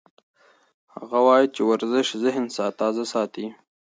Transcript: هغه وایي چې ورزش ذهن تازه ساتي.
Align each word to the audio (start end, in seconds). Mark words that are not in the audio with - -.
هغه 0.95 1.17
وایي 1.27 1.47
چې 1.55 1.61
ورزش 1.69 2.07
ذهن 2.23 2.43
تازه 2.79 3.03
ساتي. 3.13 3.45